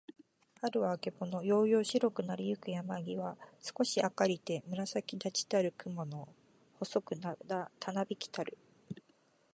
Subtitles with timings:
[0.61, 1.43] 春はるは、あけぼの。
[1.43, 6.35] やうやうしろくなりゆく山やまぎは、すこし明あかりて、紫むらさきだちたる雲くもの、細
[6.79, 8.57] ほそくたなびきたる。